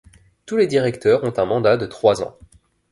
[0.47, 2.35] Tous les directeurs ont un mandat de trois ans.